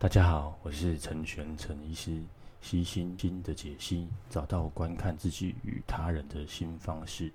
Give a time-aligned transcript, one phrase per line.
[0.00, 2.22] 大家好，我是陈玄陈医师，
[2.62, 7.32] 悉心经的解析，找到观看自己与他人的新方式。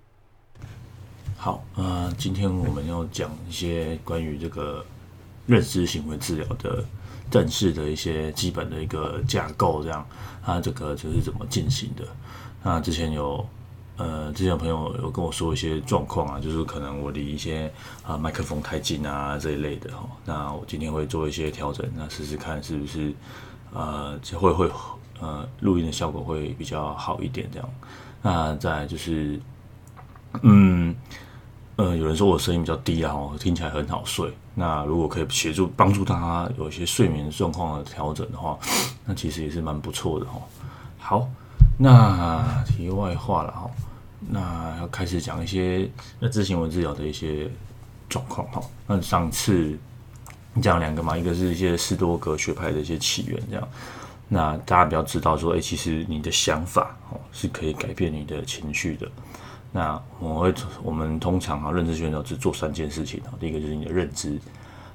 [1.36, 4.86] 好，呃，今天我们要讲一些关于这个
[5.46, 6.86] 认知行为治疗的
[7.30, 10.08] 正式的一些基本的一个架构，这样，
[10.42, 12.08] 它这个就是怎么进行的。
[12.64, 13.46] 那之前有。
[14.04, 17.72] 呃，之前有朋友有跟我说一些状况啊，就是可能我离一些
[18.06, 20.04] 啊麦克风太近啊这一类的哈。
[20.26, 23.14] 那我今天会做一些调整，那试试看是不是
[23.74, 24.70] 呃会会
[25.22, 27.70] 呃录音的效果会比较好一点这样。
[28.22, 29.40] 那再就是，
[30.42, 30.94] 嗯
[31.78, 34.30] 呃，有人说我声音比较低啊，听起来很好睡。
[34.54, 38.60] 那如果可以协助帮助大家有一些睡眠状况的调整的话，
[39.06, 40.42] 那其实也是蛮不错的哈。
[41.00, 41.30] 好。
[41.76, 43.68] 那题外话了哈，
[44.30, 47.50] 那要开始讲一些认知行文治疗的一些
[48.10, 48.62] 状况哈。
[48.88, 49.78] 那上次
[50.62, 53.68] 讲两个嘛，一个是一些斯多格学派的一些起源这样。
[54.28, 59.08] 那大家比较知道说，哎，其实你的想法哦是可以改变你的情绪的。
[59.72, 63.34] 那我会我们通常啊，认知行为治疗只做三件事情啊。
[63.40, 64.40] 第一个就是你的认知，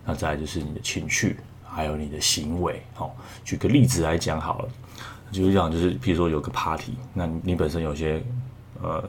[0.05, 2.83] 那再来就是你的情绪，还有你的行为。
[2.95, 4.69] 好，举个例子来讲好了。
[5.31, 8.25] 就是讲，就是譬如说有个 party，那你本身有些
[8.83, 9.05] 呃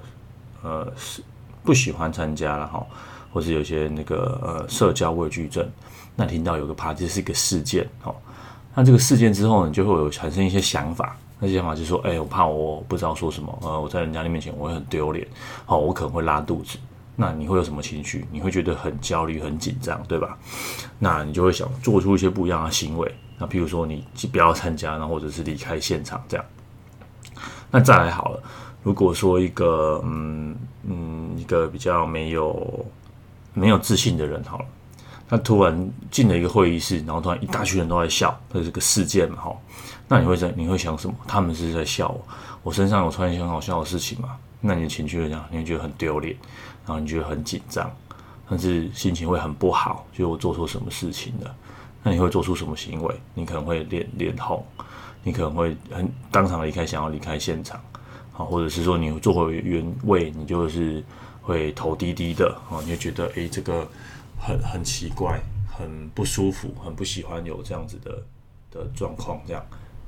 [0.62, 1.22] 呃是
[1.64, 2.86] 不喜欢参加了哈，
[3.34, 5.70] 或是有些那个呃社交畏惧症，
[6.16, 8.14] 那听到有个 party 是一个事件哈，
[8.76, 15.28] 那这个事件之后呢，就会有产生一些想法，那些想法就是说，哎，我怕我不知道说什么，呃，我在人家的面前我会很丢脸，
[15.66, 16.78] 好，我可能会拉肚子，
[17.16, 18.26] 那你会有什么情绪？
[18.32, 20.38] 你会觉得很焦虑、很紧张，对吧？
[20.98, 23.14] 那你就会想做出一些不一样的行为。
[23.38, 26.46] 那譬如说你不要参加，然后或者是离开现场这样。
[27.72, 28.44] 那再来好了，
[28.84, 32.86] 如果说一个嗯嗯一个比较没有
[33.54, 34.66] 没有自信的人好了，
[35.28, 39.56] 他突然进了一个会议室，然后突然一大群人都在笑，这是个事件嘛哈。
[40.08, 41.14] 那你会在你会想什么？
[41.28, 42.26] 他们是在笑我，
[42.64, 44.36] 我身上有穿一些很好笑的事情嘛？
[44.62, 46.36] 那你的情绪会这样，你会觉得很丢脸，
[46.86, 47.92] 然后你觉得很紧张，
[48.50, 51.56] 甚至心情会很不好，觉得我做错什么事情了。
[52.02, 53.22] 那你会做出什么行为？
[53.34, 54.66] 你可能会脸脸红，
[55.22, 57.80] 你可能会很当场离开，想要离开现场，
[58.40, 61.04] 好，或者是说你坐回原位，你就是
[61.42, 63.86] 会头低低的，哦，你会觉得诶，这个
[64.40, 68.24] 很很奇怪，很不舒服，很不喜欢有这样子的
[68.72, 69.62] 的状况，这样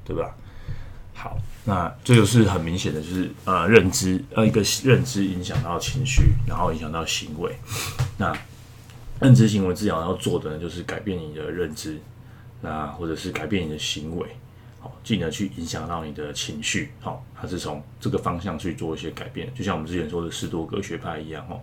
[0.06, 0.34] 对吧？
[1.14, 7.54] 好，那这就是很明显的，就是呃认知呃一个认知影响到情绪，然后影响到行为，
[8.18, 8.34] 那。
[9.20, 12.02] 认知行为治疗要做的呢，就是改变你的认知，
[12.60, 14.28] 那或者是改变你的行为，
[14.80, 21.60] 好，进而去影响到你的情绪，好，它是从这个方向去做一些改变，就像我们之前说的十多个学派一样，哦，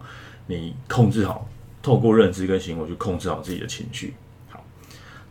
[0.47, 1.49] 你控制好，
[1.81, 4.15] 透过认知跟行为去控制好自己的情绪，
[4.51, 4.65] 好，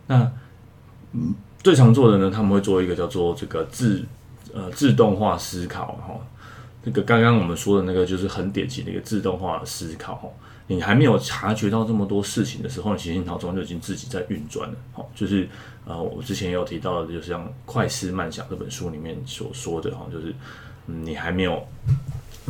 [0.07, 0.31] 那
[1.11, 4.05] 嗯，最常做的呢，他们会做一个叫做这个自
[4.53, 6.19] 呃自动化思考，哈，
[6.87, 10.33] 这个刚刚我们说的那个就是很典型的一个自动化的思考，
[10.67, 14.75] 你还没有察觉到这么多事情的时候，你其实你脑中就已经自己在运转了。
[14.93, 15.49] 好，就是
[15.85, 20.33] 呃，我之前有提到的，就是像《快思慢想》这本书里面所说的哈，就是
[20.85, 21.61] 嗯，你还没有，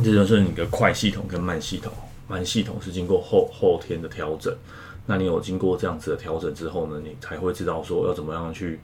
[0.04, 1.92] 这就是你的快系统跟慢系统。
[2.28, 4.56] 慢系统是经过后后天的调整，
[5.04, 8.78] 那你有经过这样子的调整之后呢，你才会知道说要怎么样去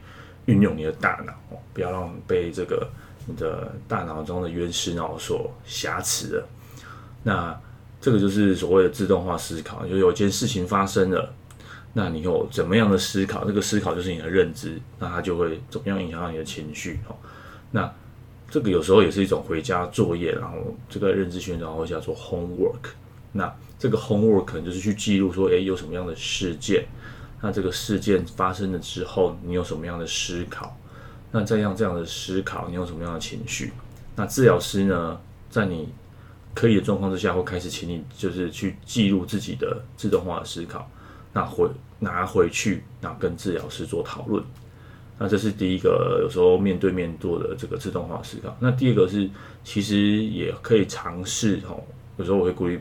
[0.47, 1.32] 运用你的大脑，
[1.72, 2.91] 不要让被这个
[3.26, 6.46] 你的大脑中的原始脑所挟持的。
[7.22, 7.58] 那
[8.00, 11.32] 这个就是所谓的自动化思考，就有件事情发生了，
[11.94, 13.44] 那你有怎么样的思考？
[13.46, 17.00] 这个思考就是你的认知，那它就会怎么样影响到你的情绪？
[17.08, 17.16] 哦，
[17.70, 17.90] 那
[18.50, 20.58] 这个有时候也是一种回家作业，然后
[20.91, 22.91] 这个认知学然后叫做 homework。
[23.32, 26.84] 那这个 homework 可能就是去记录说，诶，有什么样的事件？
[27.41, 30.76] 那这个事件发生了之后，你有什么样的思考？
[31.37, 33.72] 那这样这样的思考，你有什么样的情绪？
[34.15, 35.89] 那治疗师呢，在你
[36.55, 40.89] 可以的状况之下，会开始请你就是去记录自己的自动化的思考，
[41.33, 41.69] 那回
[41.99, 44.45] 拿回去，那跟治疗师做讨论。
[45.19, 48.57] 那这是第一个，有时候面对面做的这个自动化思考。
[48.60, 49.28] 那第二个是，
[49.65, 51.83] 其实也可以尝试哦。
[52.16, 52.78] 有时候我会鼓励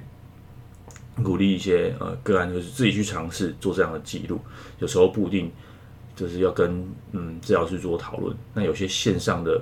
[1.23, 4.39] 鼓励一些呃个案，就是自己去尝试做这样的记录。
[4.77, 5.51] 有时候不一定
[6.15, 8.35] 就是要跟嗯治疗师做讨论。
[8.53, 9.61] 那有些线上的。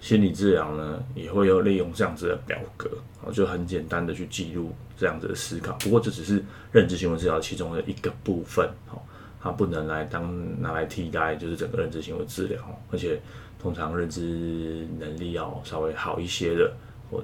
[0.00, 2.90] 心理治疗呢，也会有利用这样子的表格，
[3.32, 5.74] 就很简单的去记录这样子的思考。
[5.74, 8.98] 不过这只是认知行为治疗其中的一个部分，哦
[9.40, 12.60] 它不能来当拿来替代，就是整个认知行为治疗。
[12.90, 13.20] 而且
[13.60, 16.72] 通常认知能力要稍微好一些的，
[17.08, 17.22] 或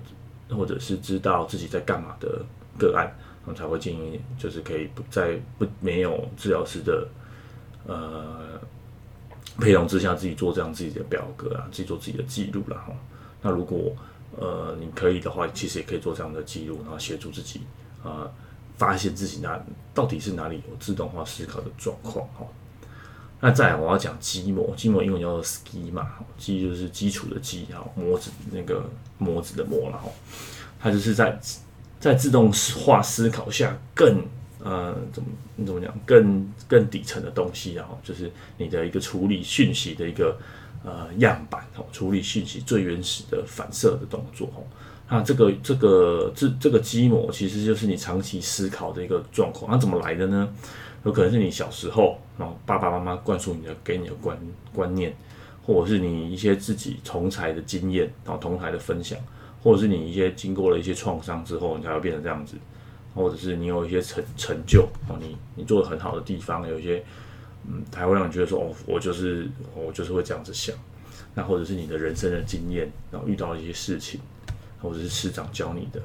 [0.56, 2.44] 或者是知道自己在干嘛的
[2.78, 3.12] 个案，
[3.44, 7.08] 我们才会建议，就是可以不在不没有治疗师的
[7.88, 8.60] 呃
[9.58, 12.92] 配合之下自己做这样自己的表格啊，自己做自己的记录了哈。
[13.42, 13.92] 那如果
[14.38, 17.62] 呃你可以的话，其实也可以做这样的记录，然后协助自己
[18.04, 18.30] 呃
[18.76, 19.60] 发现自己哪
[19.92, 22.46] 到底是哪里有自动化思考的状况哈。
[23.40, 26.04] 那再来我要讲基模，基模英文叫做 schema，
[26.36, 30.08] 基就是基础的基哈，模子那个模子的模了哈。
[30.80, 31.36] 它就是在
[31.98, 34.24] 在自动化思考下更
[34.62, 40.36] 呃怎么你怎么讲更更底层的东西啊，就是你的一个处理讯息的一个
[40.84, 44.62] 呃样板哦，处理讯息最原始的反射的动作哦。
[45.10, 49.70] 那这个这个这这个基模其实就是你长期思考的一个状况。
[49.70, 50.48] 那怎么来的呢？
[51.04, 54.36] 有可能是你小时候，然后爸爸妈妈灌输你的给你的观
[54.74, 55.14] 观念，
[55.64, 59.16] 或者是你一些自己同才的经验，然后同台的分享，
[59.62, 62.56] 或者是你一些经过了一些创伤之后，你才会变成这样子，
[63.18, 67.04] 或者是你有一些成成就，哦，你你做的很好的地方，有一些
[67.68, 70.74] 嗯，才会让你觉得说，哦，我就是我就是会这样子想，
[71.34, 74.20] 那或者是你的人生的经验，然后遇到一些事情，
[74.80, 76.00] 或者是师长教你的。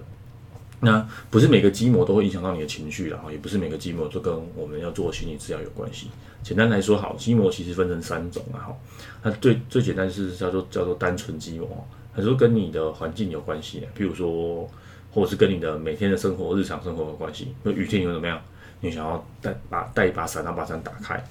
[0.80, 6.10] 那不是每个基模都会影响到你的情绪，然后也不是每个基模都跟我们要做心理治疗有关系。
[6.42, 8.78] 简单来说，好，基模其实分成三种啊，哈。
[9.22, 14.70] 那最最简单是叫做叫做单纯基模，很多跟你的环境有关系，譬如说，
[15.14, 17.54] 或者是跟你的每天的生活、日常生活有关系。
[17.64, 18.42] 那雨天你会怎么样？
[18.82, 21.24] 你想要带把带一把伞，然后把伞打开。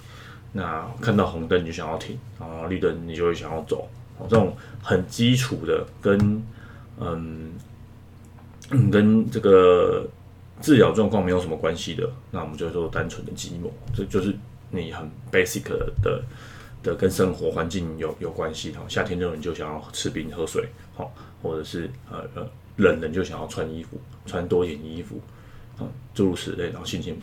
[0.53, 3.89] 那看到红灯你就想要停，然后绿灯你就会想要走。
[4.29, 6.43] 这种很基础的跟
[7.01, 7.53] 嗯。
[8.71, 10.09] 嗯，跟这个
[10.63, 14.35] 治疗状况没有什么关系的，那我们就说单纯的寂寞，这就是
[14.71, 16.25] 你很 basic 的
[16.83, 18.73] 的，跟生活环境有有关系。
[18.73, 21.13] 哈，夏天热你就想要吃冰喝水，好，
[21.43, 22.49] 或者是呃呃
[22.83, 25.19] 冷人就想要穿衣服，穿多一点衣服，
[25.79, 26.65] 啊，诸如此类。
[26.65, 27.17] 然后心情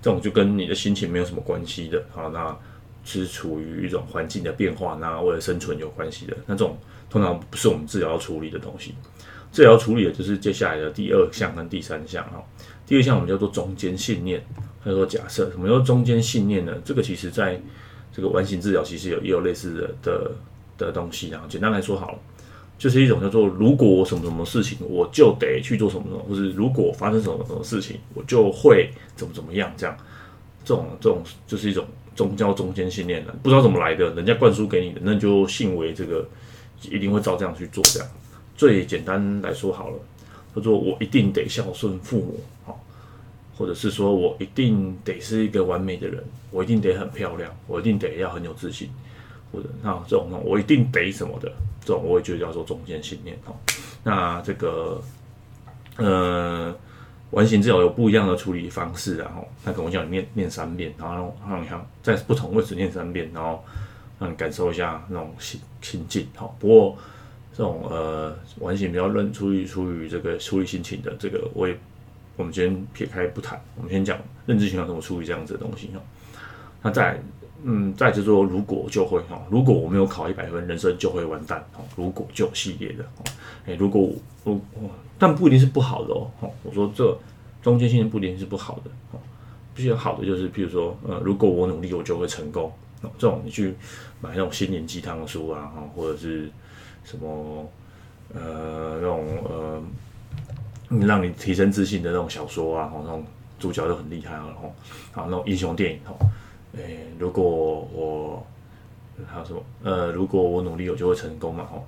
[0.00, 2.56] 这种就跟你的心情没有什么关系的，好，那
[3.04, 6.78] 是处于一种环境的变化，那为了生存有关系的，那种
[7.10, 8.94] 通常不是我们治疗要处理的东西。
[9.52, 12.44] 治疗处理的就是接下来的第二项跟第三项哈。
[12.86, 14.44] 第二项我们叫做中间信念，
[14.84, 15.50] 叫做假设。
[15.50, 16.74] 什么叫中间信念呢？
[16.84, 17.58] 这个其实在
[18.12, 20.32] 这个完形治疗其实有也有类似的的
[20.76, 21.46] 的东西然后。
[21.48, 22.18] 简单来说好了，
[22.78, 29.96] 就是一种叫做如果我什么什么事情，我就得去做什么什么，或是如果发生什么什么事情，我就会怎么怎么样这样。
[30.64, 36.28] 这种这种就是一种宗教中间信念了，不知道怎么来的，人家灌输给你的，那就信为这个
[36.90, 38.08] 一定会照这样去做这样。
[38.56, 39.98] 最简单来说好了，
[40.54, 42.84] 叫做我一定得孝顺父母，好，
[43.56, 48.88] 或者是说我一定得是一个完美的人，我一定得很漂亮，我一定得要很有自信，
[49.52, 53.54] 或者那这种我一定得什么的，这种我也觉得叫做中间信念，哈。
[54.02, 55.00] 那这个，
[55.96, 56.74] 呃，
[57.30, 63.64] 完形治疗有不一样的处理方式，然后他跟我讲你念念三遍，然后让你看在不同位置念三遍，然后
[64.18, 66.48] 让你感受一下那种心心境，哈。
[66.58, 66.96] 不过。
[67.58, 71.74] 这种呃，完形比较认出于出于这个处理心情的这个，我也
[72.36, 76.00] 我们先撇开不谈，我们先讲认知行为怎么处理这样子的东西哈。
[76.82, 77.18] 那再
[77.62, 81.80] 嗯，再就是说如果就会哈，如果我没有考一百分，人生就会完蛋哈。
[81.96, 83.24] 如果就系列的哈，
[83.66, 84.00] 哎，如果
[84.44, 86.30] 我我但不一定是不好的哦。
[86.62, 87.18] 我说这
[87.62, 89.20] 中间信念不一定是不好的哦，
[89.74, 92.72] 比较好的就是譬如说呃，如果我努力，我就会成功。
[93.18, 93.74] 这种你去
[94.20, 96.50] 买那种心灵鸡汤书啊，或者是。
[97.08, 97.70] 什么
[98.34, 99.80] 呃那种呃，
[101.06, 103.24] 让你提升自信的那种小说啊，那种
[103.60, 104.74] 主角都很厉害啊，然后
[105.12, 106.18] 啊那种英雄电影哦，
[106.76, 107.42] 诶，如果
[107.92, 108.46] 我
[109.26, 111.82] 还有什么呃，如果我努力，我就会成功嘛，哦，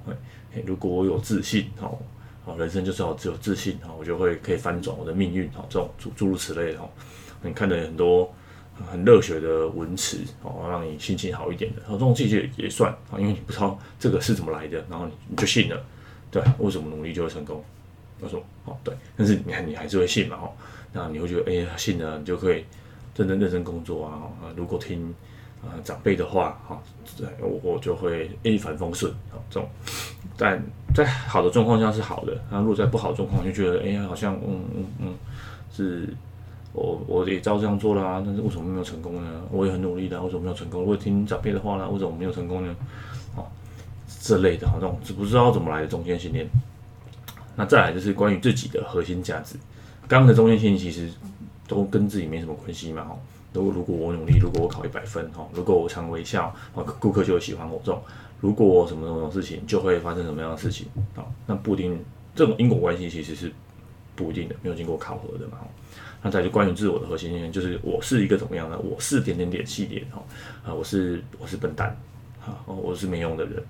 [0.55, 1.99] 诶，如果我有自信哦，
[2.45, 6.89] 哦，人生就是要只有自信哦，我就会可以翻转我的命运哦，这种诸诸如此类的哦，
[7.43, 8.33] 你看的很多。
[8.93, 15.85] 很热血的文词哦，让你心情好一点的，这种其实也算啊，因为你不知道这个是怎么来的，然后你就信了，
[16.31, 17.61] 对，为什么努力就会成功？
[18.23, 18.41] 他说？
[18.67, 20.53] 哦，对，但是你看你还是会信嘛，哦，
[20.93, 22.65] 那你会觉得，哎呀，信了你就可以
[23.19, 25.13] 真正认真工作啊，如果听
[25.61, 26.81] 啊长辈的话，哈，
[27.41, 29.69] 我我就会一帆风顺啊，这种，
[30.37, 30.63] 但
[30.95, 35.15] 在好的状况下是好的，那如果在不好的状况，就觉得，哎呀，好像，嗯嗯嗯，
[35.73, 36.15] 是。
[36.75, 39.43] 我我也照这样做了啊，但是为什么没有成功呢？
[39.51, 40.85] 我也很努力的，为什么没有成功？
[40.85, 42.77] 我也听长辈的话了，为什么没有成功呢？
[43.35, 43.45] 哦，
[44.21, 46.49] 这类的哈，这种不知道怎么来的中间信念。
[47.57, 49.57] 那再来就是关于自己的核心价值。
[50.07, 51.11] 刚刚的中间信念其实
[51.69, 53.05] 都跟自己没什么关系嘛。
[53.05, 53.17] 哈，
[53.53, 57.81] 如果如果我努力，如果我考一百分，哈，如果我常微笑，哦，顾客就会喜欢我。
[57.85, 58.03] 这种
[58.41, 61.23] 如果什么什么事情就会发生什么样的事情啊？
[61.47, 63.53] 那不一定，这种因果关系其实是
[64.17, 65.59] 不一定的，没有经过考核的嘛。
[66.21, 68.77] 那再就关于自我的核心，就是我是一个怎么样的？
[68.79, 70.21] 我是点点点系列哈
[70.67, 71.97] 啊，我是我是笨蛋
[72.45, 73.63] 啊，我是没用的人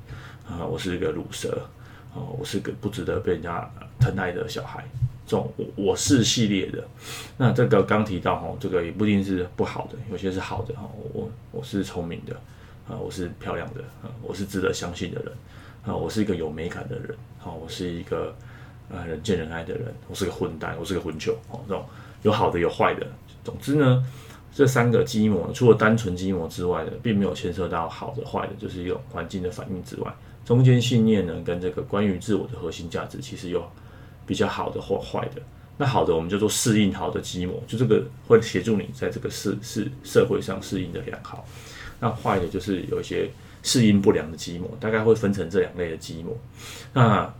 [0.48, 1.66] 啊，我是一个鲁蛇
[2.14, 4.82] 啊，我是个不值得被人家疼爱的小孩。
[5.28, 6.82] 这种我我是系列的，
[7.36, 10.88] 那这个刚提到哈，这个也不一定是不好的，有些是好的哈。
[11.12, 12.34] 我我是聪明的
[12.88, 15.32] 啊，我是漂亮的啊，我是值得相信的人
[15.84, 18.34] 啊，我是一个有美感的人啊，我是一个
[18.90, 21.84] 啊人见人爱的人，我是个混蛋，我是个混球哦，这种
[22.22, 23.06] 有好的有坏的。
[23.44, 24.02] 总之呢，
[24.54, 30.10] 这三个基模除了单纯基模之外的，并没有牵涉到好的坏的，就是一种环境的反应之外，
[30.46, 33.62] 中间信念呢跟这个关于自我的核心价值，其实有。
[34.28, 35.40] 比较好的或坏的，
[35.78, 41.44] 那好的我们叫做适应好的基模，就这个会协助你在这个社社社会上适应的良好。
[41.98, 43.28] 那坏的就是有一些
[43.62, 46.36] 适应不良的基模，大概会分成这两类的基模。
[46.92, 47.32] 那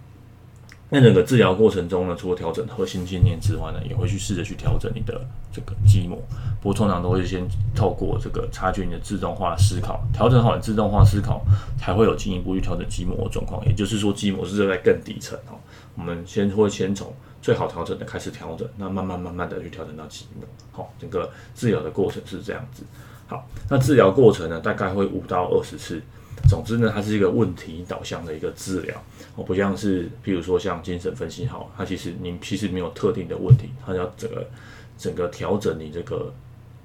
[0.90, 5.20] 那整个治疗过程中呢，除了调整核心信念之外呢，也会去试着去调整你的
[5.52, 6.16] 这个基模。
[6.62, 11.44] 不过通常都会先透过这个察觉你的自动化思考，调整好你自动化思考，
[11.78, 13.62] 才会有进一步去调整基模的状况。
[13.66, 15.60] 也就是说，基模是在更底层哦。
[15.98, 17.12] 我们先会先从
[17.42, 20.46] 最好调整的开始调整，那慢慢慢慢的去调整到基模。
[20.70, 22.84] 好，整个治疗的过程是这样子。
[23.26, 26.00] 好，那治疗过程呢，大概会五到二十次。
[26.48, 28.96] 总之呢，它是一个问题导向的一个治疗，
[29.34, 34.48] 哦，不像是，譬如说像精神分析，好，它其实你其实没有特定的问题，它要整个
[34.96, 36.32] 整个调整你这个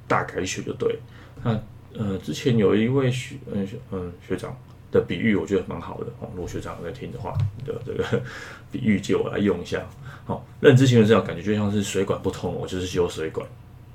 [0.08, 0.98] 大改学就对。
[1.44, 1.52] 那
[1.96, 4.58] 呃，之前有一位学嗯嗯学长
[4.94, 6.30] 的比喻，我觉得蛮好的哦。
[6.34, 8.22] 如果学长在听的话，你的这个
[8.72, 9.84] 比喻借我来用一下。
[10.24, 13.46] 好，认知行为治疗感觉就像是水管不通，我就是修水管，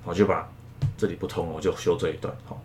[0.05, 0.47] 我就把
[0.97, 2.35] 这里不通，我就修这一段。
[2.45, 2.61] 好，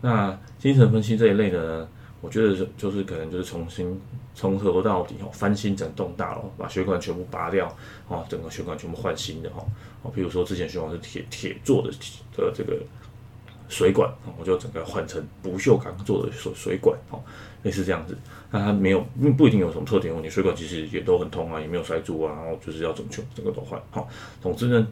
[0.00, 1.88] 那精神分析这一类的呢？
[2.22, 3.98] 我觉得就是可能就是重新
[4.34, 7.74] 从头到底哦，翻新整栋大楼，把血管全部拔掉
[8.08, 9.64] 哦，整个血管全部换新的哈
[10.02, 11.90] 哦，比如说之前血管是铁铁做的
[12.36, 12.78] 的这个
[13.70, 17.22] 水管，我就整个换成不锈钢做的水水管哦，
[17.62, 18.18] 类似这样子。
[18.50, 19.00] 那它没有
[19.38, 24.08] 不一定有什么特点问题，水管其实也都很通啊，也没有塞住啊，然后就是要整全整个都换好。
[24.42, 24.86] 总之呢，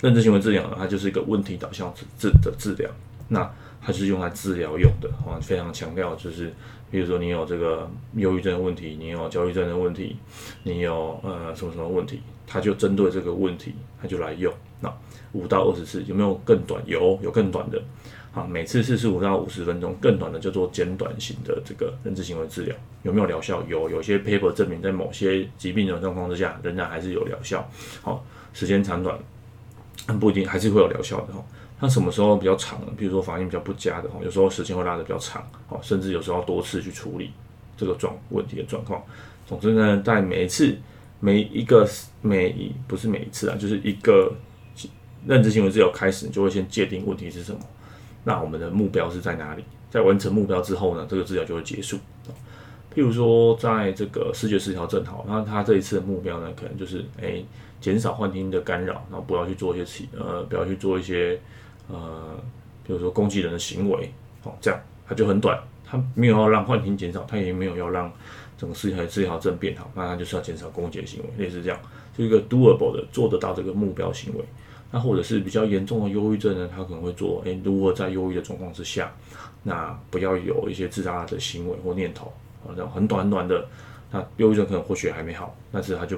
[0.00, 2.88] 认知行为治疗呢，它就是一个问题导向治的治疗。
[3.28, 3.50] 那
[3.82, 6.52] 它是用来治疗用的，啊，非常强调就是，
[6.90, 10.16] 比如说你有这个忧郁症的问题，你有焦虑症的问题，
[10.62, 14.52] 你有呃什么什么问题，它就针对这个问题，它就来用。
[14.80, 14.92] 那
[15.32, 16.82] 五到二十次有没有更短？
[16.86, 17.80] 有，有更短的，
[18.32, 22.74] 啊，每次四十五到五十分钟，更短的叫做简短型的这个认知行为治疗。
[23.02, 23.62] 有没有疗效？
[23.68, 27.66] 有，有些 paper 证明在某些疾病的状况之下，仍然还是有疗效。
[28.02, 29.18] 好，时间长短，
[30.18, 31.44] 不一定还是会有疗效的哈。
[31.82, 32.78] 那什么时候比较长？
[32.96, 37.30] 比如说反应比较不佳的哈，有时候时间会拉得比较长，哦，甚至有时候多次去处理
[37.76, 39.02] 这个状问题的状况。
[39.46, 40.76] 总之呢，在每一次
[41.20, 41.88] 每一个
[42.20, 44.30] 每一不是每一次啊，就是一个
[45.26, 47.58] 认知行为治疗开始，你就会先界定问题是什么。
[48.24, 49.64] 那我们的目标是在哪里？
[49.90, 51.96] 在完成目标之后呢，这个治疗就会结束。
[52.94, 57.44] 譬如说，在这个视觉失调症好，那他这一次的目标呢，可能就是诶
[57.80, 61.38] 减少幻听的干扰，然后不要去做一些其呃不要去做一些。
[61.92, 62.38] 呃，
[62.86, 64.08] 比如说攻击人的行为，
[64.44, 68.08] 哦，这样它就很短，它没有要让幻听减少，它也没有要让
[68.56, 71.76] 整个思觉失调症变好，那它就是要减少攻击的行为，类似这样，
[72.16, 74.44] 就一个 doable 的做得到这个目标行为。
[74.90, 79.12] 那或者是比较严重的忧郁症呢，他可能会做，诶，如果在忧郁的状况之下，
[79.62, 82.32] 那不要有一些自杀的行为或念头，
[82.66, 83.66] 啊，这样很短很短的，
[84.10, 86.16] 那忧郁症可能或许还没好，但是他就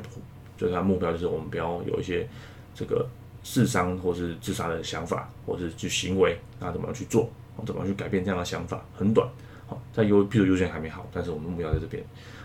[0.56, 2.28] 就是他目标就是我们不要有一些
[2.74, 3.06] 这个。
[3.44, 7.28] 自伤或是自杀的想法，或是去行为，那怎么样去做？
[7.66, 8.80] 怎么样去改变这样的想法？
[8.96, 9.28] 很短，
[9.66, 12.00] 好，在忧，譬如忧郁症还没好，但是我们目标在这边。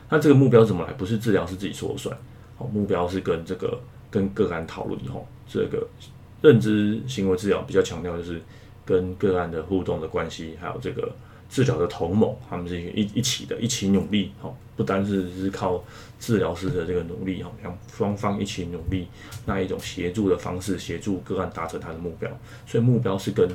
[0.10, 0.93] 那这个目标怎么来？
[0.93, 2.17] 不是治疗是自己说了算，
[2.57, 3.79] 好，目标是跟这个
[4.10, 5.88] 跟个案讨论以后，这个
[6.41, 8.41] 认知行为治疗比较强调就是
[8.86, 11.12] 跟个案的互动的关系，还有这个。
[11.50, 15.82] 治疗的同盟，他们是一一起的，一起努力，哈，不单是是靠
[16.20, 19.08] 治疗师的这个努力，哈，让双方一起努力，
[19.46, 22.29] 那一种协助的方式，协助个案达成他的目标，
[22.65, 23.50] 所以目标是跟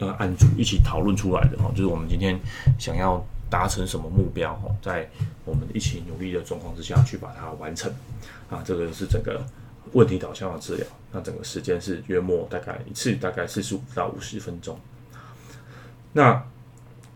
[0.00, 2.36] 呃案主一起讨论出来的，哈，就是我们今天
[2.76, 5.08] 想要达成什么目标，哈，在
[5.44, 7.88] 我们一起努力的状况之下去把它完成，
[8.50, 9.40] 啊，这个是整个
[9.92, 14.78] 问题导向的治疗，那整个时间是约莫大概一次大概四十五到五十分钟，
[16.12, 16.42] 那。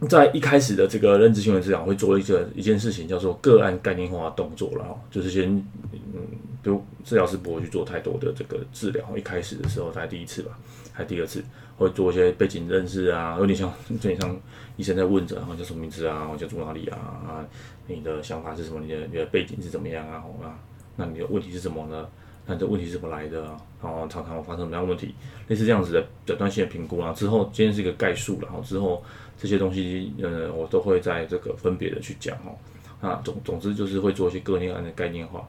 [0.08, 5.48] 在一开始的这个认知行为治疗会做一个一件事情，叫做个案概念化动作了哈，就是先
[5.92, 6.26] 嗯，
[6.60, 10.58] 比如治疗师不会去做太多的这个治疗，一开始的时候，大概第一次吧，
[10.92, 11.40] 还第二次
[11.76, 14.36] 会做一些背景认识啊，有点像有点像
[14.76, 17.46] 医生在问诊，然后叫什么名字啊，我叫住哪里啊啊，
[17.86, 18.80] 你的想法是什么？
[18.80, 20.24] 你的你的背景是怎么样啊？
[20.42, 20.58] 啊，
[20.96, 22.08] 那你的问题是什么呢？
[22.46, 23.42] 那这问题怎么来的？
[23.82, 25.14] 然后常常发生什么样问题？
[25.48, 29.02] 类似这样子的诊断性的评估啊，之后今天是一个概述，然后之后
[29.38, 32.54] 这些东西，呃，我都会在这个分别的去讲哦。
[33.00, 35.48] 那，总总之就是会做一些个例案的概念化。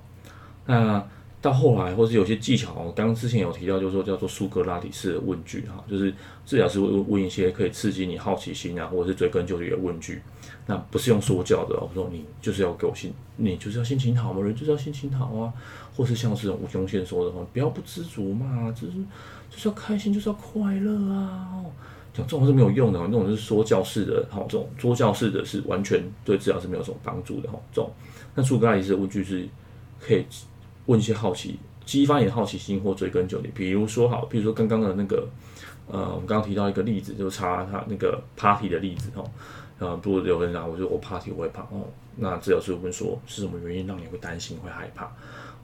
[0.66, 1.04] 那
[1.44, 6.14] 到后来，或是有些技巧，我刚刚之前有提到，就是说叫做苏格拉底式的问句哈，就是
[6.46, 10.22] 治疗师会问一些可以刺激你好奇心啊，或者是追根究底的问句。
[10.66, 15.52] 那不是用说教的，我说你就是要给我心，你就是要心情好嘛，人就是要心情好啊，
[15.94, 18.94] 或是像这种吴宗宪说的话，不要不知足嘛，就是
[19.50, 21.62] 就是要开心，就是要快乐啊。
[22.14, 27.92] 讲这种是没有用的，那种是说教式的，哈，这种说教式的是完全对治疗是没有什么帮助的，哈，这种。
[28.34, 29.46] 那苏格拉底式的问句是
[30.00, 30.26] 可以。
[30.86, 33.50] 问一些好奇，激发你的好奇心或追根究底。
[33.54, 35.28] 比如说，好，比如说刚刚的那个，
[35.88, 39.30] 呃，我们刚刚提到一个例子，就是查他那个 party 的例子哦。
[39.80, 41.88] 呃，不有人拿，我说我 party 我会怕哦。
[42.16, 45.12] 那治疗师会问说，是什么原因让你会担心会害怕？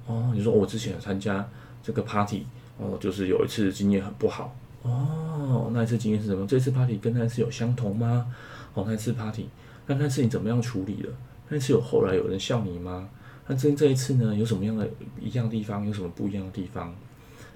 [0.07, 1.47] 哦，你说我之前参加
[1.83, 2.45] 这个 party，
[2.77, 4.53] 哦，就是有一次经验很不好。
[4.81, 6.45] 哦，那一次经验是什么？
[6.47, 8.25] 这次 party 跟那次有相同吗？
[8.73, 9.47] 哦，那次 party，
[9.85, 11.09] 那那次你怎么样处理的？
[11.49, 13.07] 那次有后来有人笑你吗？
[13.51, 14.87] 那这这一次呢，有什么样的
[15.19, 15.83] 一样的地方？
[15.83, 16.93] 有什么不一样的地方？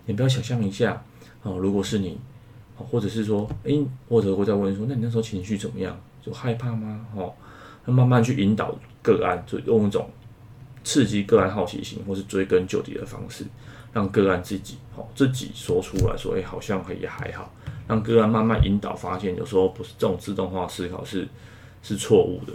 [0.07, 0.99] 你不要想象一下
[1.43, 2.17] 哦，如果是你，
[2.77, 5.95] 哦或者是说，诶、或者会再问说，那你那时候情绪怎么样？
[6.19, 7.05] 就害怕吗？
[7.15, 7.31] 哦，
[7.85, 10.09] 那慢慢去引导个案，就用一种
[10.83, 13.45] 刺激个案好奇心，或是追根究底的方式，
[13.93, 17.53] 让个案自己，哦，自己说出来说，诶、好像也还好。
[17.87, 21.27] 让个案慢慢引导，发现有时候不是这种自动化思考是
[21.83, 22.53] 是错误的。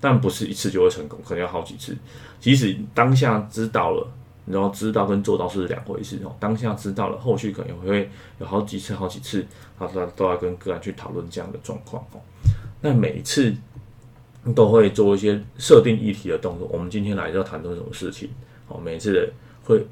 [0.00, 1.96] 但不是一次就会成功，可能要好几次。
[2.40, 4.06] 即使当下知道了，
[4.44, 6.36] 然后知道跟做到是两回事哦。
[6.40, 9.46] 当下知道了，后续可能会有好几次、好几次，
[9.78, 12.20] 他都都要跟个案去讨论这样的状况哦。
[12.82, 13.54] 那每一次
[14.54, 16.68] 都会做一些设定议题的动作。
[16.70, 18.28] 我们今天来要谈论什么事情？
[18.68, 19.32] 哦，每次的
[19.64, 19.86] 会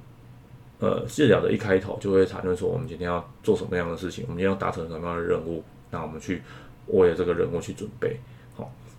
[0.81, 4.25] 呃治疗的一开头就会谈论说，我们今天要做什么样的事情？
[4.27, 5.65] 我们今天要达成什么样的任务？
[5.91, 6.43] 那我们去
[6.89, 8.19] 为了这个任务去准备。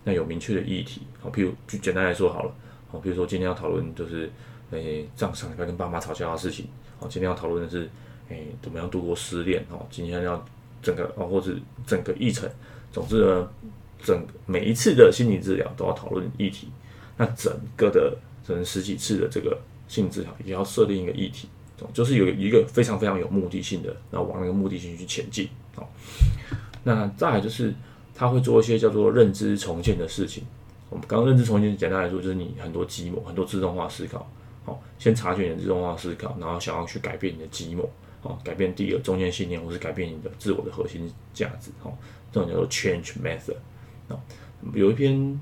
[0.04, 2.52] 那有明确的议题，好，譬如就简单来说好了，
[2.88, 4.28] 好，比如说今天要讨论就是，
[4.72, 6.66] 诶，上上礼拜跟爸妈吵架的事情，
[6.98, 7.88] 好，今天要讨论的是，
[8.28, 10.44] 诶，怎么样度过失恋，哦，今天要
[10.82, 11.54] 整个，哦，或者
[11.86, 12.50] 整个议程，
[12.90, 13.48] 总之呢，
[14.02, 16.66] 整每一次的心理治疗都要讨论议题，
[17.16, 21.48] 那整个的整十几次的这个心理治疗也要设定一个议题，
[21.94, 25.88] 就是有一个非常非常有目的性的，然后往那个目的性去前进，好，
[26.82, 27.72] 那再来就是。
[28.22, 30.44] 他会做一些叫做认知重建的事情。
[30.88, 34.30] 我们刚认知重建，简单来说就是你很多基模，很多自动化思考。
[34.64, 41.72] 好，先察觉你的自动化思考，然后想要去改变你的基模，好，改变第一个中间信念，或是改变你的自我的核心价值。
[41.80, 41.98] 好，
[42.30, 43.56] 这种叫做 change method。
[44.72, 45.40] 有一篇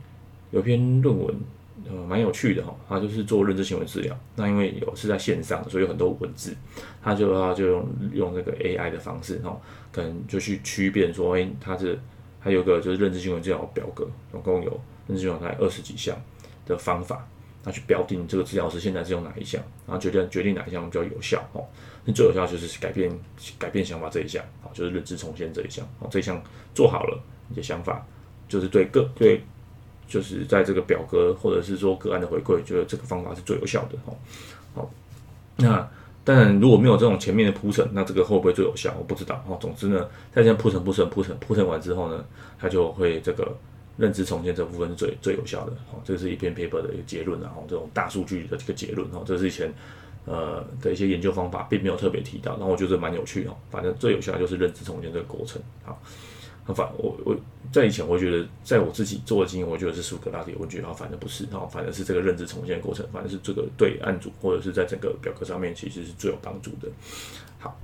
[0.51, 1.37] 有一篇论文，
[1.87, 2.75] 呃，蛮有趣的哈。
[2.89, 4.19] 它就是做认知行为治疗。
[4.37, 6.57] 那因为有是在线上，所以有很多文字，
[7.03, 9.61] 他就他就用用那个 AI 的方式，哈，
[9.93, 11.99] 可能就去区别说，哎，它是。
[12.41, 16.17] 还有个就是认知行为治疗表格，总共有认知行为大概二十几项
[16.67, 17.29] 的方法，
[17.63, 21.63] 那去标定这个治疗师现在是用哪一项，然后决定决定哪一项比较有效哦。
[22.05, 23.13] 那最有效就是改变
[23.59, 26.43] 改变想法这一项，好，就是认知重建这一项，好，这一项
[26.75, 28.05] 做好了，你的想法
[28.49, 29.43] 就是对个对，
[30.09, 34.19] 就是在这个表格或者是说个案的回馈，觉得这个方法是最有效的，好，
[34.75, 34.91] 好，
[35.57, 35.89] 那。
[36.25, 38.95] 但如果没有这种前面的铺陈，那这个会不会最有效？
[38.99, 39.45] 我不知道。
[39.49, 42.25] 哦，总之呢，在这铺陈、铺陈、铺陈、铺陈完之后呢，
[42.59, 43.57] 它就会这个
[43.97, 45.73] 认知重建这部分是最最有效的。
[45.93, 49.73] 哦，这是一篇 paper 的一个结论，然后这种大数据的这个结论，哦，这是以前
[50.27, 52.53] 呃的一些研究方法，并没有特别提到。
[52.53, 55.61] 然后我觉得蛮有趣哦，反正最有效就是认知重建这个过程。
[55.85, 56.01] 好。
[56.73, 57.35] 反我我
[57.73, 66.89] 在以前，我觉得在我自己做的经验，我觉得是苏格拉底问句，然后反正不是，然后反正是这个认知重建过程，反正是这个对案组或者是在整个表格上面，其实是最有帮助的。
[67.61, 67.79] 好，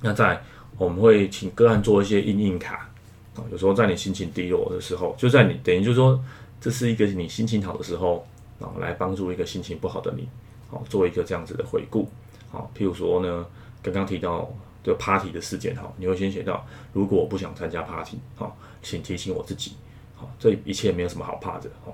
[0.00, 0.40] 那在
[0.76, 2.88] 我们会请个案做一些因应卡
[3.34, 6.22] 啊，有时候在你心情低落的时候，就在你等于就是说，
[6.60, 8.24] 这是一个你心情好的时候
[8.60, 10.28] 啊，来帮助一个心情不好的你，
[10.70, 12.08] 好做一个这样子的回顾。
[12.50, 13.44] 好，譬如说呢，
[13.82, 14.48] 刚刚提到。
[14.80, 18.50] 这个 party 的事件哈，你会先写到，如果我不想参加 party 哈，
[18.82, 19.72] 请提醒我自己，
[20.14, 21.92] 好，这一切没有什么好怕的哈，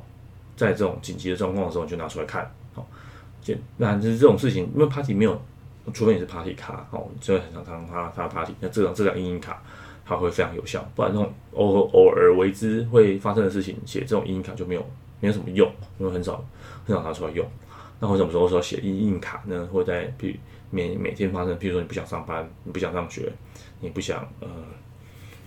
[0.57, 2.87] 在这种紧急的状况的时候，你就拿出来看，好，
[3.43, 5.41] 就那就是这种事情，因为 party 没有，
[5.93, 9.63] 除非你是 party 卡，哦，就会很常常发发 party，那这张这张因应卡
[10.05, 14.87] 它会非常有效，不然这种偶偶尔为之会发生的事情，写这种因应卡就没有
[15.21, 16.45] 没有什么用，因为很少
[16.85, 17.47] 很少拿出来用，
[18.01, 19.67] 那我什么时候说写因应卡呢？
[19.73, 20.37] 会在比如。
[20.71, 23.33] 每每天发生，譬如说你不想上班，你不想上学，
[23.79, 24.49] 你不想呃，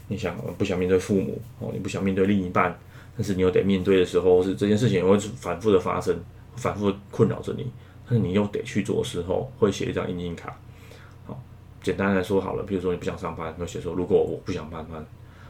[0.08, 2.78] 你想不想面对父母哦，你不想面对另一半，
[3.16, 6.18] 但是你又得面对的时候，是这件事情会反复的发生，
[6.56, 7.70] 反复困扰着你，
[8.06, 10.58] 但是你又得去做的时候，会写一张因应卡。
[11.26, 11.38] 好，
[11.84, 15.06] 简单来说好了，比如说你不想上班，会写说如果我不想上班，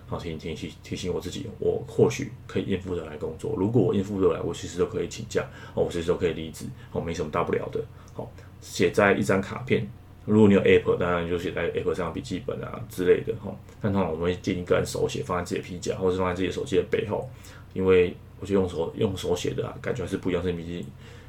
[0.07, 3.53] 好提醒提醒我自己，我或许可以应付得来工作。
[3.57, 7.83] 如果我应付得来，我随时都可以请假，哦，我随时都可以离职，哦，没什么大不了的。
[8.13, 9.87] 好，写在一张卡片。
[10.27, 13.49] 如果你有 App，当然就写在 App 上笔记本啊之类的哈。
[13.81, 17.27] 但通常我们会建议个人手写，放在自己的皮夹，或者是放在自己的手机的背后，
[17.73, 20.43] 因为我觉得用手用手写的啊，感觉还是不一样。
[20.43, 20.85] 是毕竟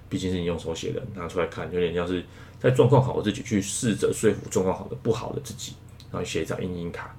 [0.09, 2.25] 毕竟是你用手写的，拿出来看，有点像是
[2.59, 5.75] 在状况好的自己去试着说服状况好的不好的自己，
[6.11, 7.15] 然后写一张因应卡。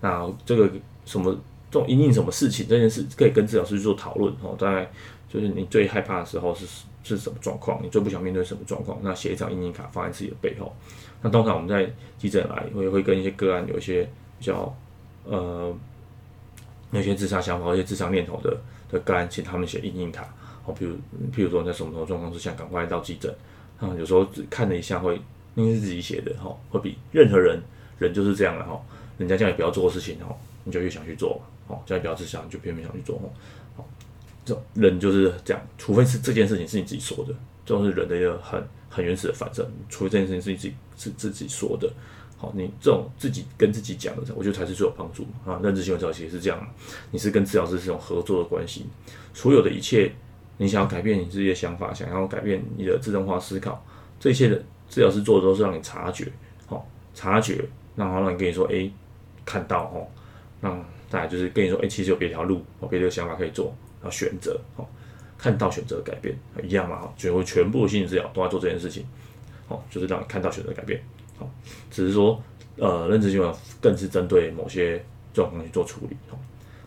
[0.00, 0.70] 那这个
[1.06, 1.32] 什么
[1.70, 4.54] 这种因应什么事情这件事，可以跟治疗师去做讨论哦。
[4.58, 4.90] 大概
[5.32, 6.66] 就是你最害怕的时候是
[7.02, 10.74] 是什么状况，你最不想面对什么状况，那写一张因应卡放在自己的背后。
[11.22, 14.02] 那通常我们在急诊来会会跟一些个案有一些
[14.38, 14.74] 比较
[15.24, 15.74] 呃，
[16.90, 20.28] 有些自杀想法、一些自杀念头的的个案，请他们写应应卡。
[20.64, 20.94] 好，比如
[21.34, 23.34] 譬如说在什么什么状况之下赶快到急诊，
[23.80, 25.20] 啊，有时候只看了一下会，
[25.54, 27.60] 因为是自己写的哈，会比任何人
[27.98, 28.80] 人就是这样的哈，
[29.18, 33.20] 人家叫你不要做的事情哈，你就越想去做，好，叫你不要自杀，你就偏偏想去做，
[33.76, 33.84] 哦，
[34.44, 38.62] 这人就是这样，除非是这件事情是你自己说的，这种是人的一个很。
[38.94, 41.90] 很原始的反射，除非这件事情是你自己是自己说的，
[42.36, 45.58] 好，你这种自己跟自己讲的，我觉得才是最有帮助啊。
[45.62, 46.74] 认知行为治疗其实是这样，
[47.10, 48.84] 你是跟治疗师是这种合作的关系，
[49.32, 50.12] 所有的一切，
[50.58, 53.82] 你想要改变你自己的想法，想要改变你的自动化思考，
[54.20, 56.30] 这些的治疗师做的都是让你察觉，
[56.66, 57.64] 好，察觉，
[57.96, 58.90] 然后让你跟你说，哎，
[59.46, 60.06] 看到哦，
[60.60, 64.86] 那再来就是跟你说，哎，其实有别条路，哦，别的想法可以做，然后选择，好。
[65.42, 69.04] 看到选择改变一样嘛，全部全部心理治疗都在做这件事情，
[69.66, 71.02] 好，就是让你看到选择改变，
[71.36, 71.50] 好，
[71.90, 72.40] 只是说，
[72.76, 76.38] 呃，认知行为更是针对某些状况去做处理，好，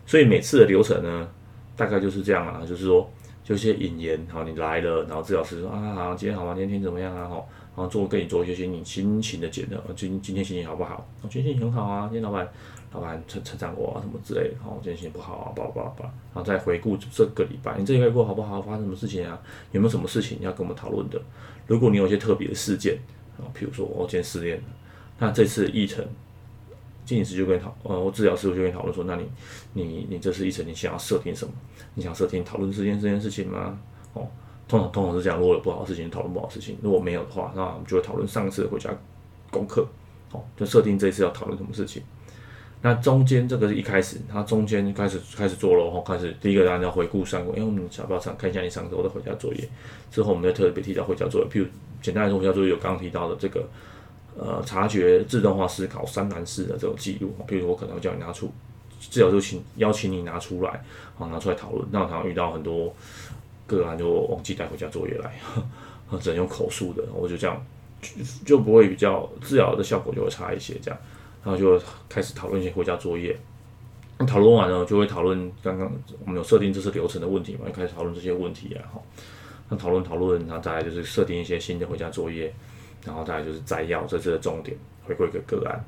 [0.06, 1.28] 所以每次的流程呢，
[1.76, 3.06] 大概就是这样啊，就是说，
[3.44, 6.54] 就一些引言，好，你来了，然后治疗师说啊，好，今天好吗？
[6.54, 7.28] 今天天怎么样啊？
[7.28, 11.06] 好，然后做跟你做一些心理心情的检测，今今天心情好不好？
[11.28, 12.48] 今天心情很好啊，今天老板。
[12.96, 18.60] 老板成成长过啊什么之类的，好，今天心情不好啊，巴拉巴拉巴，然后再回顾这个礼拜，你这礼拜过好不好？
[18.62, 19.38] 发生什么事情啊？
[19.72, 21.20] 有没有什么事情要跟我们讨论的？
[21.66, 22.98] 如果你有一些特别的事件
[23.38, 24.64] 啊，譬如说我今天失恋了，
[25.18, 26.04] 那这次议程，
[27.04, 29.28] 心理师就跟讨，呃，我治疗师就跟讨论说，那你
[29.72, 31.52] 你你这次议程你想要设定什么？
[31.94, 33.78] 你想设定讨论这件这件事情吗？
[34.14, 34.26] 哦，
[34.66, 38.90] 通常通常是这样，如果有不好的事情讨论不好的事情，如果没有的话，那我们就会讨论上次回家
[39.50, 39.86] 功课，
[40.30, 42.02] 好，就设定这一次要讨论什么事情。
[42.82, 49.68] 那中间这个是一开始，他中间开始开始做了，然后开始第一个当然要回顾上过，因为我们小报上看一下你上周的回家作业，
[50.10, 51.66] 之后我们再特别提到回家作业，譬如
[52.00, 53.68] 简单来说，回家作业有刚刚提到的这个
[54.38, 58.52] 呃察觉自动化思考三难式的这种记录，譬如我可能会叫你拿出，
[59.00, 60.84] 治疗就请邀请你拿出来，
[61.16, 61.88] 好拿出来讨论。
[61.90, 62.94] 那我常常遇到很多
[63.66, 65.34] 个案就忘记带回家作业来，
[66.20, 67.66] 只能用口述的，我就这样
[68.00, 68.10] 就
[68.44, 71.00] 就不会比较治疗的效果就会差一些这样。
[71.46, 73.38] 然后就开始讨论一些回家作业，
[74.26, 75.88] 讨论完了就会讨论刚刚
[76.24, 79.00] 我们有设定这次流程的问题嘛，就开始讨论这些问题啊，哈，
[79.68, 82.52] 那讨论讨论，然后再来就是设定一些新的回家作业，
[83.04, 85.84] 然后再来就是摘要这次的重点回馈给个案，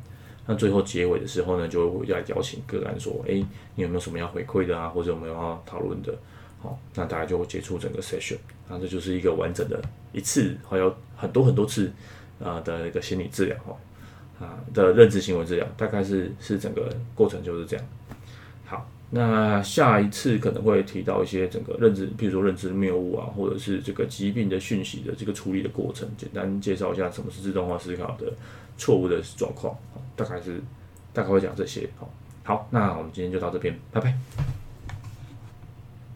[0.47, 3.44] 那最后结尾的时候呢，就会要邀请个案说，哎，
[3.75, 6.16] 你有没有什么要回馈的啊，或者有没有要讨论的，
[6.62, 11.92] 好，那大家就会结束整个 session，那这就是一个完整的一次，还有很多很多次
[12.40, 13.77] 啊的一个心理治疗，哈。
[14.40, 17.87] 啊的认知行为治疗，大概是是整个过程就是这样。
[18.64, 28.33] 好，那下一次可能会提到一些整个认知，比如说认知谬误啊，或者是这个疾病的讯息的这个处理的过程，简单介绍一下什么是自动化思考的
[28.77, 29.77] 错误的状况。
[30.14, 30.61] 大概是
[31.12, 31.88] 大概会讲这些。
[31.96, 32.11] 好，
[32.42, 34.58] 好，那我们今天就到这边，拜拜。